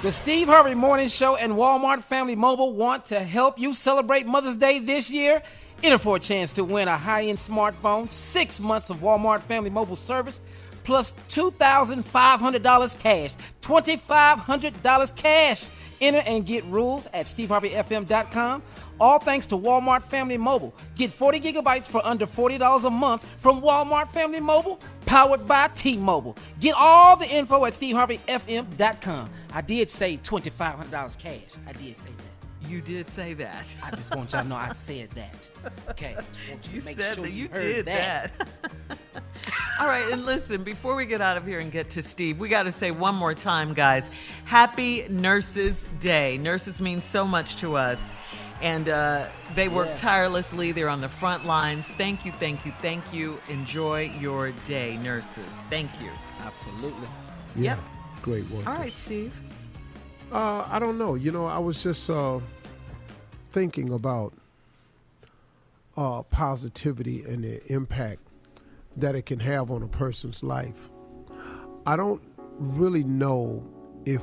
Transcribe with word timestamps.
The 0.00 0.12
Steve 0.12 0.46
Harvey 0.46 0.74
Morning 0.74 1.08
Show 1.08 1.34
and 1.34 1.54
Walmart 1.54 2.04
Family 2.04 2.36
Mobile 2.36 2.72
want 2.72 3.06
to 3.06 3.18
help 3.18 3.58
you 3.58 3.74
celebrate 3.74 4.28
Mother's 4.28 4.56
Day 4.56 4.78
this 4.78 5.10
year. 5.10 5.42
Enter 5.82 5.98
for 5.98 6.14
a 6.14 6.20
chance 6.20 6.52
to 6.52 6.62
win 6.62 6.86
a 6.86 6.96
high 6.96 7.24
end 7.24 7.38
smartphone, 7.38 8.08
six 8.08 8.60
months 8.60 8.90
of 8.90 8.98
Walmart 8.98 9.40
Family 9.40 9.70
Mobile 9.70 9.96
service, 9.96 10.40
plus 10.84 11.12
$2,500 11.30 12.98
cash. 13.00 13.34
$2,500 13.60 15.16
cash. 15.16 15.64
Enter 16.00 16.22
and 16.26 16.46
get 16.46 16.64
rules 16.66 17.06
at 17.12 17.26
steveharveyfm.com. 17.26 18.62
All 19.00 19.18
thanks 19.18 19.46
to 19.48 19.56
Walmart 19.56 20.02
Family 20.02 20.36
Mobile. 20.36 20.74
Get 20.96 21.12
40 21.12 21.40
gigabytes 21.40 21.86
for 21.86 22.04
under 22.04 22.26
$40 22.26 22.84
a 22.84 22.90
month 22.90 23.24
from 23.38 23.60
Walmart 23.62 24.10
Family 24.10 24.40
Mobile, 24.40 24.80
powered 25.06 25.46
by 25.46 25.68
T 25.68 25.96
Mobile. 25.96 26.36
Get 26.60 26.74
all 26.76 27.16
the 27.16 27.28
info 27.28 27.64
at 27.64 27.74
steveharveyfm.com. 27.74 29.30
I 29.52 29.60
did 29.60 29.88
say 29.88 30.16
$2,500 30.18 31.18
cash. 31.18 31.40
I 31.66 31.72
did 31.72 31.96
say 31.96 32.10
that. 32.10 32.68
You 32.68 32.80
did 32.80 33.08
say 33.08 33.34
that. 33.34 33.64
I 33.82 33.90
just 33.92 34.14
want 34.14 34.32
y'all 34.32 34.42
to 34.42 34.48
know 34.48 34.56
I 34.56 34.72
said 34.74 35.10
that. 35.12 35.48
Okay. 35.90 36.14
I 36.16 36.20
just 36.20 36.40
want 36.50 36.66
you, 36.68 36.74
You 36.74 36.80
to 36.80 36.86
make 36.86 37.00
said 37.00 37.14
sure 37.14 37.24
that 37.24 37.32
you 37.32 37.48
heard 37.48 37.60
did 37.62 37.86
that. 37.86 38.30
All 39.80 39.86
right, 39.86 40.10
and 40.10 40.26
listen, 40.26 40.64
before 40.64 40.96
we 40.96 41.06
get 41.06 41.20
out 41.20 41.36
of 41.36 41.46
here 41.46 41.60
and 41.60 41.70
get 41.70 41.90
to 41.90 42.02
Steve, 42.02 42.38
we 42.40 42.48
got 42.48 42.64
to 42.64 42.72
say 42.72 42.90
one 42.90 43.14
more 43.14 43.32
time, 43.32 43.74
guys, 43.74 44.10
Happy 44.44 45.06
Nurses 45.08 45.78
Day. 46.00 46.36
Nurses 46.36 46.80
mean 46.80 47.00
so 47.00 47.24
much 47.24 47.56
to 47.58 47.76
us. 47.76 48.00
And 48.60 48.88
uh, 48.88 49.26
they 49.54 49.68
work 49.68 49.86
Yeah. 49.86 49.96
tirelessly. 49.96 50.72
They're 50.72 50.88
on 50.88 51.00
the 51.00 51.08
front 51.08 51.46
lines. 51.46 51.84
Thank 51.96 52.24
you, 52.24 52.32
thank 52.32 52.66
you, 52.66 52.72
thank 52.82 53.12
you. 53.12 53.40
Enjoy 53.48 54.10
your 54.18 54.50
day, 54.66 54.96
nurses. 54.96 55.46
Thank 55.70 55.92
you. 56.02 56.10
Absolutely. 56.42 57.06
Yeah, 57.54 57.76
Yep. 57.76 57.78
great 58.22 58.50
work. 58.50 58.66
All 58.66 58.74
right, 58.74 58.92
Steve. 58.92 59.32
Uh, 60.32 60.66
I 60.68 60.80
don't 60.80 60.98
know. 60.98 61.14
You 61.14 61.30
know, 61.30 61.46
I 61.46 61.58
was 61.58 61.80
just 61.84 62.10
uh, 62.10 62.40
thinking 63.52 63.92
about 63.92 64.32
uh, 65.96 66.22
positivity 66.24 67.24
and 67.24 67.44
the 67.44 67.64
impact 67.72 68.20
that 69.00 69.14
it 69.14 69.26
can 69.26 69.40
have 69.40 69.70
on 69.70 69.82
a 69.82 69.88
person's 69.88 70.42
life. 70.42 70.90
I 71.86 71.96
don't 71.96 72.22
really 72.58 73.04
know 73.04 73.64
if 74.04 74.22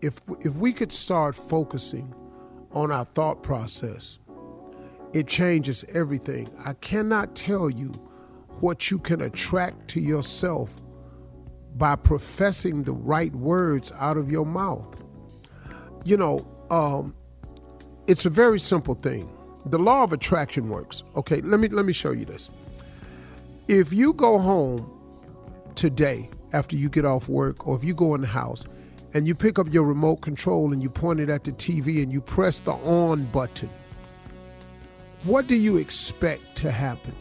if 0.00 0.20
if 0.40 0.54
we 0.54 0.72
could 0.72 0.92
start 0.92 1.34
focusing 1.34 2.14
on 2.72 2.92
our 2.92 3.04
thought 3.04 3.42
process, 3.42 4.18
it 5.12 5.26
changes 5.26 5.84
everything. 5.92 6.48
I 6.64 6.74
cannot 6.74 7.34
tell 7.34 7.70
you 7.70 7.88
what 8.60 8.90
you 8.90 8.98
can 8.98 9.22
attract 9.22 9.88
to 9.88 10.00
yourself 10.00 10.74
by 11.76 11.96
professing 11.96 12.82
the 12.84 12.92
right 12.92 13.34
words 13.34 13.92
out 13.98 14.16
of 14.16 14.30
your 14.30 14.46
mouth 14.46 15.04
you 16.04 16.16
know, 16.16 16.46
um, 16.70 17.14
it's 18.06 18.26
a 18.26 18.30
very 18.30 18.60
simple 18.60 18.94
thing. 18.94 19.28
The 19.66 19.78
law 19.78 20.04
of 20.04 20.12
attraction 20.12 20.68
works. 20.68 21.02
Okay, 21.16 21.40
let 21.40 21.58
me 21.58 21.68
let 21.68 21.86
me 21.86 21.92
show 21.92 22.12
you 22.12 22.26
this. 22.26 22.50
If 23.68 23.92
you 23.94 24.12
go 24.12 24.38
home 24.38 24.90
today 25.74 26.28
after 26.52 26.76
you 26.76 26.90
get 26.90 27.04
off 27.04 27.28
work, 27.28 27.66
or 27.66 27.76
if 27.76 27.82
you 27.82 27.94
go 27.94 28.14
in 28.14 28.20
the 28.20 28.26
house 28.26 28.66
and 29.14 29.26
you 29.26 29.34
pick 29.34 29.58
up 29.58 29.72
your 29.72 29.84
remote 29.84 30.16
control 30.20 30.72
and 30.72 30.82
you 30.82 30.90
point 30.90 31.18
it 31.18 31.30
at 31.30 31.44
the 31.44 31.52
TV 31.52 32.02
and 32.02 32.12
you 32.12 32.20
press 32.20 32.60
the 32.60 32.72
on 32.72 33.24
button, 33.24 33.70
what 35.24 35.46
do 35.46 35.56
you 35.56 35.78
expect 35.78 36.56
to 36.56 36.70
happen? 36.70 37.14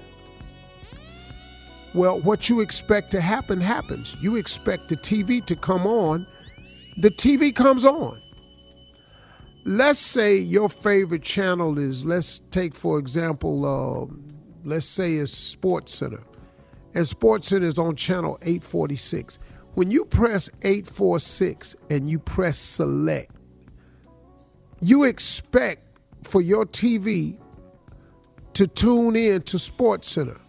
Well, 1.93 2.19
what 2.21 2.49
you 2.49 2.59
expect 2.59 3.11
to 3.11 3.21
happen 3.21 3.61
happens. 3.61 4.15
You 4.21 4.35
expect 4.35 4.89
the 4.89 4.97
TV 4.97 5.45
to 5.45 5.55
come 5.55 5.87
on, 5.87 6.25
the 6.97 7.09
TV 7.09 7.55
comes 7.55 7.85
on 7.85 8.19
let's 9.65 9.99
say 9.99 10.35
your 10.35 10.67
favorite 10.67 11.23
channel 11.23 11.79
is 11.79 12.03
let's 12.03 12.39
take 12.51 12.75
for 12.75 12.99
example 12.99 13.65
uh, 13.65 14.13
let's 14.65 14.85
say 14.85 15.15
it's 15.15 15.31
sports 15.31 15.95
center 15.95 16.21
and 16.93 17.07
sports 17.07 17.49
center 17.49 17.65
is 17.65 17.79
on 17.79 17.95
channel 17.95 18.37
846 18.41 19.39
when 19.75 19.89
you 19.89 20.05
press 20.05 20.49
846 20.61 21.75
and 21.89 22.09
you 22.09 22.19
press 22.19 22.57
select 22.57 23.31
you 24.79 25.03
expect 25.03 25.83
for 26.23 26.41
your 26.41 26.65
tv 26.65 27.37
to 28.53 28.67
tune 28.67 29.15
in 29.15 29.41
to 29.43 29.59
sports 29.59 30.09
center. 30.09 30.39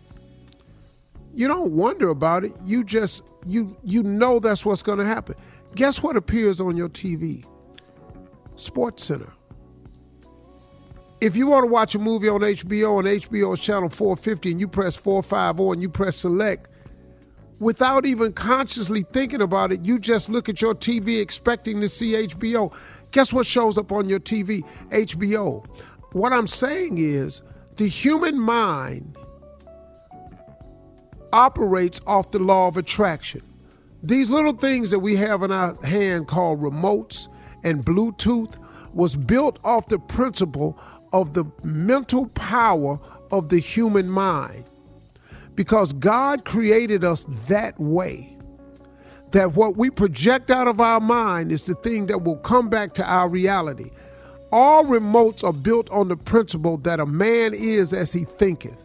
You 1.32 1.48
don't 1.48 1.72
wonder 1.72 2.10
about 2.10 2.44
it. 2.44 2.52
You 2.64 2.84
just 2.84 3.22
you 3.46 3.76
you 3.82 4.02
know 4.02 4.38
that's 4.38 4.64
what's 4.64 4.82
going 4.82 4.98
to 4.98 5.04
happen. 5.04 5.34
Guess 5.74 6.02
what 6.02 6.16
appears 6.16 6.60
on 6.60 6.76
your 6.76 6.88
tv 6.88 7.44
Sports 8.56 9.04
Center. 9.04 9.32
If 11.24 11.36
you 11.36 11.46
want 11.46 11.64
to 11.64 11.68
watch 11.68 11.94
a 11.94 11.98
movie 11.98 12.28
on 12.28 12.42
HBO 12.42 12.98
on 12.98 13.04
HBO's 13.04 13.58
channel 13.58 13.88
450 13.88 14.50
and 14.50 14.60
you 14.60 14.68
press 14.68 14.94
450 14.94 15.72
and 15.72 15.80
you 15.80 15.88
press 15.88 16.16
select, 16.16 16.68
without 17.58 18.04
even 18.04 18.34
consciously 18.34 19.04
thinking 19.04 19.40
about 19.40 19.72
it, 19.72 19.86
you 19.86 19.98
just 19.98 20.28
look 20.28 20.50
at 20.50 20.60
your 20.60 20.74
TV 20.74 21.22
expecting 21.22 21.80
to 21.80 21.88
see 21.88 22.12
HBO. 22.12 22.74
Guess 23.10 23.32
what 23.32 23.46
shows 23.46 23.78
up 23.78 23.90
on 23.90 24.06
your 24.06 24.20
TV? 24.20 24.68
HBO. 24.90 25.64
What 26.12 26.34
I'm 26.34 26.46
saying 26.46 26.98
is 26.98 27.40
the 27.76 27.88
human 27.88 28.38
mind 28.38 29.16
operates 31.32 32.02
off 32.06 32.32
the 32.32 32.38
law 32.38 32.68
of 32.68 32.76
attraction. 32.76 33.40
These 34.02 34.28
little 34.28 34.52
things 34.52 34.90
that 34.90 34.98
we 34.98 35.16
have 35.16 35.42
in 35.42 35.50
our 35.50 35.74
hand 35.86 36.28
called 36.28 36.60
remotes 36.60 37.28
and 37.62 37.82
Bluetooth 37.82 38.58
was 38.92 39.16
built 39.16 39.58
off 39.64 39.88
the 39.88 39.98
principle 39.98 40.78
of 41.14 41.32
the 41.32 41.44
mental 41.62 42.26
power 42.30 42.98
of 43.30 43.48
the 43.48 43.60
human 43.60 44.10
mind. 44.10 44.64
Because 45.54 45.92
God 45.92 46.44
created 46.44 47.04
us 47.04 47.24
that 47.46 47.78
way. 47.78 48.36
That 49.30 49.54
what 49.54 49.76
we 49.76 49.90
project 49.90 50.50
out 50.50 50.66
of 50.66 50.80
our 50.80 51.00
mind 51.00 51.52
is 51.52 51.66
the 51.66 51.76
thing 51.76 52.06
that 52.06 52.18
will 52.18 52.38
come 52.38 52.68
back 52.68 52.94
to 52.94 53.04
our 53.04 53.28
reality. 53.28 53.90
All 54.50 54.84
remotes 54.84 55.44
are 55.44 55.52
built 55.52 55.88
on 55.90 56.08
the 56.08 56.16
principle 56.16 56.78
that 56.78 56.98
a 56.98 57.06
man 57.06 57.54
is 57.54 57.92
as 57.92 58.12
he 58.12 58.24
thinketh. 58.24 58.84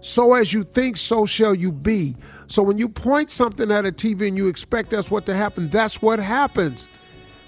So 0.00 0.32
as 0.32 0.54
you 0.54 0.64
think, 0.64 0.96
so 0.96 1.26
shall 1.26 1.54
you 1.54 1.72
be. 1.72 2.16
So 2.46 2.62
when 2.62 2.78
you 2.78 2.88
point 2.88 3.30
something 3.30 3.70
at 3.70 3.84
a 3.84 3.92
TV 3.92 4.28
and 4.28 4.36
you 4.36 4.48
expect 4.48 4.90
that's 4.90 5.10
what 5.10 5.26
to 5.26 5.34
happen, 5.34 5.68
that's 5.68 6.00
what 6.00 6.18
happens. 6.18 6.88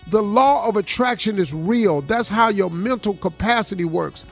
The 0.09 0.23
law 0.23 0.69
of 0.69 0.77
attraction 0.77 1.39
is 1.39 1.55
real. 1.55 2.03
That's 2.03 2.29
how 2.29 2.49
your 2.49 2.71
mental 2.71 3.15
capacity 3.15 3.85
works. 3.85 4.25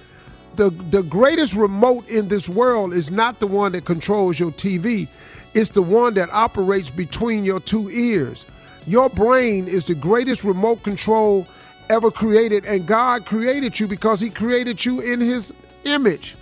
The, 0.56 0.70
the 0.70 1.03
greatest 1.03 1.54
remote 1.54 2.08
in 2.08 2.28
this 2.28 2.48
world 2.48 2.92
is 2.92 3.10
not 3.10 3.38
the 3.38 3.47
one 3.47 3.72
that 3.72 3.84
controls 3.84 4.38
your 4.38 4.50
TV, 4.50 5.08
it's 5.54 5.70
the 5.70 5.82
one 5.82 6.14
that 6.14 6.28
operates 6.31 6.91
between 6.91 7.44
your 7.44 7.60
two 7.60 7.91
ears. 7.91 8.47
Your 8.86 9.08
brain 9.08 9.69
is 9.69 9.84
the 9.84 9.94
greatest 9.94 10.44
remote 10.44 10.82
control 10.82 11.47
ever 11.88 12.10
created, 12.10 12.64
and 12.64 12.87
God 12.87 13.26
created 13.26 13.78
you 13.78 13.87
because 13.87 14.20
He 14.20 14.31
created 14.31 14.84
you 14.84 15.00
in 15.00 15.20
His 15.20 15.52
image. 15.84 16.37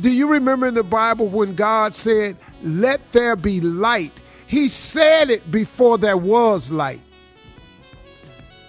Do 0.00 0.10
you 0.10 0.26
remember 0.26 0.66
in 0.66 0.74
the 0.74 0.82
Bible 0.82 1.28
when 1.28 1.54
God 1.54 1.94
said, 1.94 2.36
Let 2.62 3.00
there 3.12 3.36
be 3.36 3.60
light? 3.60 4.12
He 4.46 4.68
said 4.68 5.30
it 5.30 5.50
before 5.50 5.98
there 5.98 6.16
was 6.16 6.70
light. 6.70 7.00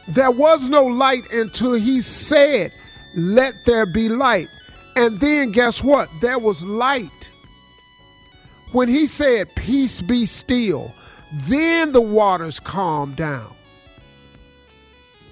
There 0.07 0.31
was 0.31 0.69
no 0.69 0.85
light 0.85 1.31
until 1.31 1.73
he 1.73 2.01
said, 2.01 2.71
Let 3.15 3.53
there 3.65 3.85
be 3.85 4.09
light. 4.09 4.47
And 4.95 5.19
then 5.19 5.51
guess 5.51 5.83
what? 5.83 6.09
There 6.21 6.39
was 6.39 6.63
light. 6.63 7.29
When 8.71 8.87
he 8.87 9.07
said, 9.07 9.53
Peace 9.55 10.01
be 10.01 10.25
still, 10.25 10.91
then 11.31 11.91
the 11.91 12.01
waters 12.01 12.59
calmed 12.59 13.15
down. 13.15 13.51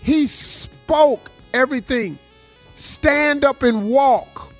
He 0.02 0.28
spoke 0.28 1.32
everything. 1.54 2.18
Stand 2.76 3.46
up 3.46 3.64
and 3.64 3.90
walk. 3.90 4.52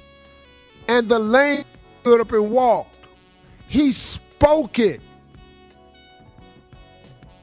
And 0.88 1.10
the 1.10 1.20
lame 1.20 1.66
stood 2.02 2.22
up 2.22 2.32
and 2.32 2.52
walked. 2.52 2.96
He 3.68 3.92
spoke 3.92 4.80
it. 4.80 5.02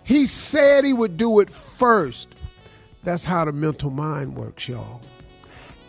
He 0.04 0.26
said 0.26 0.84
he 0.84 0.92
would 0.92 1.16
do 1.16 1.40
it 1.40 1.50
first. 1.50 2.28
That's 3.02 3.24
how 3.24 3.44
the 3.44 3.52
mental 3.52 3.90
mind 3.90 4.36
works, 4.36 4.68
y'all. 4.68 5.00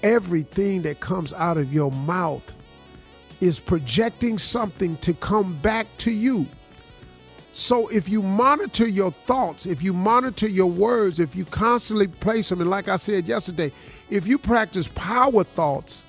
Everything 0.03 0.81
that 0.83 0.99
comes 0.99 1.33
out 1.33 1.57
of 1.57 1.73
your 1.73 1.91
mouth 1.91 2.53
is 3.41 3.59
projecting 3.59 4.37
something 4.37 4.95
to 4.97 5.13
come 5.13 5.57
back 5.57 5.87
to 5.97 6.11
you. 6.11 6.45
So 7.53 7.89
if 7.89 8.07
you 8.07 8.21
monitor 8.21 8.87
your 8.87 9.11
thoughts, 9.11 9.65
if 9.65 9.83
you 9.83 9.91
monitor 9.91 10.47
your 10.47 10.69
words, 10.69 11.19
if 11.19 11.35
you 11.35 11.43
constantly 11.43 12.07
place 12.07 12.49
them, 12.49 12.61
and 12.61 12.69
like 12.69 12.87
I 12.87 12.95
said 12.95 13.27
yesterday, 13.27 13.73
if 14.09 14.25
you 14.25 14.37
practice 14.37 14.87
power 14.95 15.43
thoughts, 15.43 16.05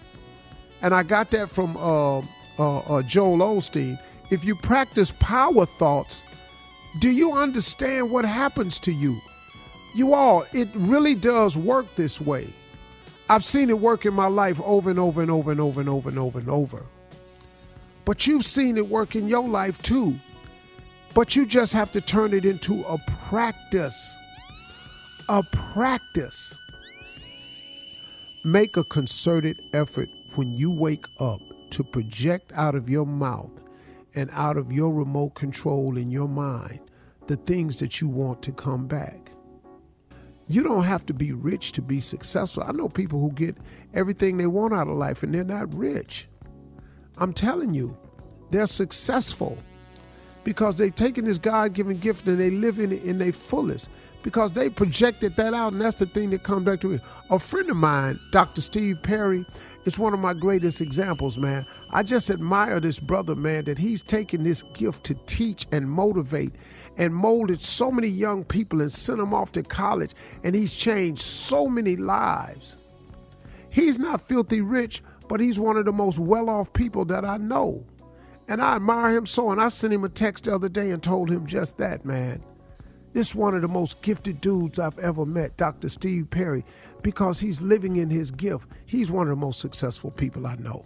and 0.83 0.95
I 0.95 1.03
got 1.03 1.31
that 1.33 1.51
from 1.51 1.77
uh, 1.77 2.19
uh, 2.19 2.23
uh, 2.59 3.03
Joel 3.03 3.39
Osteen, 3.39 3.99
if 4.31 4.45
you 4.45 4.55
practice 4.55 5.13
power 5.19 5.67
thoughts, 5.67 6.23
do 7.01 7.11
you 7.11 7.33
understand 7.33 8.11
what 8.11 8.25
happens 8.25 8.79
to 8.81 8.93
you? 8.93 9.19
You 9.95 10.15
all, 10.15 10.45
it 10.53 10.69
really 10.75 11.15
does 11.15 11.57
work 11.57 11.87
this 11.97 12.21
way. 12.21 12.49
I've 13.29 13.45
seen 13.45 13.71
it 13.71 13.79
work 13.79 14.07
in 14.07 14.15
my 14.15 14.27
life 14.27 14.61
over 14.63 14.91
and 14.91 14.99
over 14.99 15.23
and 15.23 15.31
over 15.31 15.51
and 15.51 15.61
over 15.61 15.81
and 15.81 15.89
over 15.89 16.09
and 16.09 16.19
over 16.19 16.39
and 16.39 16.49
over. 16.49 16.87
But 18.05 18.27
you've 18.27 18.45
seen 18.45 18.77
it 18.77 18.89
work 18.89 19.17
in 19.17 19.29
your 19.29 19.49
life 19.49 19.81
too. 19.83 20.19
But 21.15 21.37
you 21.37 21.47
just 21.47 21.73
have 21.73 21.93
to 21.93 22.01
turn 22.01 22.33
it 22.33 22.45
into 22.45 22.83
a 22.85 22.99
practice. 23.29 24.17
A 25.29 25.43
practice. 25.73 26.55
Make 28.45 28.77
a 28.77 28.85
concerted 28.85 29.57
effort 29.73 30.09
when 30.35 30.51
you 30.53 30.71
wake 30.71 31.07
up 31.21 31.41
to 31.71 31.85
project 31.85 32.53
out 32.55 32.75
of 32.75 32.91
your 32.91 33.07
mouth 33.07 33.51
and 34.15 34.31
out 34.33 34.57
of 34.57 34.73
your 34.73 34.93
remote 34.93 35.35
control 35.35 35.97
in 35.97 36.11
your 36.11 36.29
mind 36.29 36.81
the 37.29 37.37
things 37.37 37.79
that 37.79 38.01
you 38.01 38.09
want 38.09 38.43
to 38.43 38.53
come 38.53 38.87
back. 38.87 39.32
You 40.53 40.63
don't 40.63 40.85
have 40.85 41.07
to 41.07 41.15
be 41.15 41.33
rich 41.33 41.73
to 41.73 41.81
be 41.81 41.99
successful. 42.03 42.63
I 42.63 42.73
know 42.73 42.87
people 42.87 43.19
who 43.19 43.33
get 43.33 43.57
everything 43.95 44.37
they 44.37 44.47
want 44.47 44.75
out 44.75 44.87
of 44.87 44.97
life 44.97 45.23
and 45.23 45.35
they're 45.35 45.45
not 45.45 45.75
rich. 45.75 46.29
I'm 47.17 47.33
telling 47.33 47.73
you, 47.73 47.97
they're 48.51 48.67
successful 48.67 49.57
because 50.45 50.77
they've 50.77 50.95
taken 50.95 51.25
this 51.25 51.39
God 51.39 51.73
given 51.73 51.97
gift 51.97 52.27
and 52.27 52.39
they 52.39 52.51
live 52.51 52.79
in 52.79 52.93
it 52.93 53.03
in 53.03 53.19
their 53.19 53.33
fullest 53.33 53.89
because 54.23 54.53
they 54.53 54.69
projected 54.69 55.37
that 55.37 55.55
out, 55.55 55.73
and 55.73 55.81
that's 55.81 55.97
the 55.97 56.05
thing 56.05 56.29
that 56.31 56.43
comes 56.43 56.67
back 56.67 56.81
to 56.81 56.89
me. 56.89 57.01
A 57.31 57.39
friend 57.39 57.71
of 57.71 57.79
mine, 57.79 58.19
Dr. 58.31 58.61
Steve 58.61 58.99
Perry, 59.03 59.47
is 59.87 59.99
one 59.99 60.13
of 60.13 60.21
my 60.21 60.35
greatest 60.35 60.83
examples, 60.83 61.39
man. 61.39 61.65
I 61.93 62.03
just 62.03 62.29
admire 62.29 62.79
this 62.79 62.99
brother, 62.99 63.35
man, 63.35 63.65
that 63.65 63.79
he's 63.79 64.03
taken 64.03 64.45
this 64.45 64.63
gift 64.75 65.05
to 65.05 65.15
teach 65.27 65.67
and 65.73 65.91
motivate 65.91 66.53
and 66.97 67.15
molded 67.15 67.63
so 67.63 67.91
many 67.91 68.09
young 68.09 68.45
people 68.45 68.81
and 68.81 68.93
sent 68.93 69.19
them 69.19 69.35
off 69.35 69.53
to 69.53 69.63
college, 69.63 70.13
and 70.43 70.55
he's 70.55 70.75
changed 70.75 71.23
so 71.23 71.69
many 71.69 71.97
lives. 71.97 72.77
He's 73.71 73.99
not 73.99 74.21
filthy 74.21 74.61
rich, 74.61 75.03
but 75.29 75.41
he's 75.41 75.59
one 75.59 75.77
of 75.77 75.87
the 75.87 75.93
most 75.93 76.19
well 76.19 76.51
off 76.51 76.73
people 76.73 77.05
that 77.07 77.25
I 77.25 77.39
know. 77.39 77.85
And 78.49 78.61
I 78.61 78.77
admire 78.77 79.17
him 79.17 79.25
so. 79.25 79.51
And 79.51 79.63
I 79.63 79.69
sent 79.69 79.95
him 79.95 80.05
a 80.05 80.09
text 80.11 80.45
the 80.45 80.55
other 80.55 80.69
day 80.69 80.91
and 80.91 81.03
told 81.03 81.31
him 81.31 81.47
just 81.47 81.79
that, 81.79 82.05
man. 82.05 82.43
This 83.15 83.31
is 83.31 83.35
one 83.35 83.55
of 83.55 83.63
the 83.63 83.69
most 83.69 84.03
gifted 84.03 84.41
dudes 84.41 84.79
I've 84.79 84.99
ever 84.99 85.25
met, 85.25 85.57
Dr. 85.57 85.89
Steve 85.89 86.29
Perry, 86.31 86.65
because 87.03 87.39
he's 87.39 87.61
living 87.61 87.97
in 87.97 88.11
his 88.11 88.31
gift. 88.31 88.69
He's 88.85 89.11
one 89.11 89.27
of 89.27 89.31
the 89.31 89.45
most 89.45 89.61
successful 89.61 90.11
people 90.11 90.47
I 90.47 90.57
know. 90.57 90.85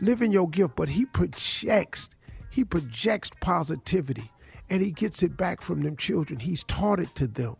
Live 0.00 0.20
in 0.20 0.30
your 0.30 0.48
gift, 0.48 0.76
but 0.76 0.88
he 0.88 1.06
projects, 1.06 2.10
he 2.50 2.64
projects 2.64 3.30
positivity 3.40 4.30
and 4.70 4.82
he 4.82 4.90
gets 4.90 5.22
it 5.22 5.36
back 5.36 5.60
from 5.60 5.82
them 5.82 5.96
children. 5.96 6.40
He's 6.40 6.64
taught 6.64 7.00
it 7.00 7.14
to 7.16 7.26
them. 7.26 7.56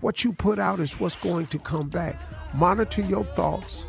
What 0.00 0.24
you 0.24 0.32
put 0.32 0.58
out 0.58 0.80
is 0.80 0.98
what's 0.98 1.16
going 1.16 1.46
to 1.46 1.58
come 1.58 1.88
back. 1.88 2.18
Monitor 2.54 3.02
your 3.02 3.24
thoughts 3.24 3.86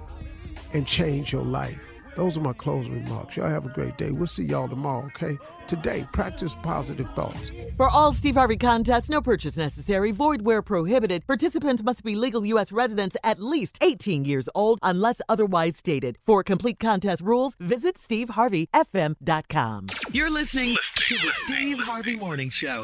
and 0.73 0.85
change 0.85 1.31
your 1.31 1.43
life. 1.43 1.92
Those 2.15 2.37
are 2.37 2.41
my 2.41 2.53
closing 2.53 3.03
remarks. 3.03 3.37
Y'all 3.37 3.49
have 3.49 3.65
a 3.65 3.69
great 3.69 3.97
day. 3.97 4.11
We'll 4.11 4.27
see 4.27 4.43
y'all 4.43 4.67
tomorrow, 4.67 5.05
okay? 5.07 5.37
Today, 5.67 6.05
practice 6.13 6.55
positive 6.61 7.09
thoughts. 7.11 7.51
For 7.77 7.89
all 7.89 8.11
Steve 8.11 8.35
Harvey 8.35 8.57
contests, 8.57 9.09
no 9.09 9.21
purchase 9.21 9.57
necessary, 9.57 10.11
void 10.11 10.43
where 10.43 10.61
prohibited. 10.61 11.25
Participants 11.25 11.81
must 11.83 12.03
be 12.03 12.15
legal 12.15 12.45
U.S. 12.45 12.71
residents 12.71 13.17
at 13.23 13.39
least 13.39 13.77
18 13.81 14.25
years 14.25 14.47
old 14.53 14.79
unless 14.83 15.21
otherwise 15.27 15.77
stated. 15.77 16.19
For 16.25 16.43
complete 16.43 16.79
contest 16.79 17.21
rules, 17.23 17.55
visit 17.59 17.95
SteveHarveyFM.com. 17.95 19.87
You're 20.11 20.29
listening 20.29 20.75
to 20.95 21.15
the 21.15 21.31
Steve 21.45 21.79
Harvey 21.79 22.15
Morning 22.15 22.49
Show. 22.49 22.83